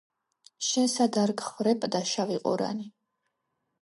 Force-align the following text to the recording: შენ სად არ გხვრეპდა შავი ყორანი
შენ 0.67 0.87
სად 0.93 1.19
არ 1.25 1.33
გხვრეპდა 1.43 2.03
შავი 2.13 2.39
ყორანი 2.47 2.89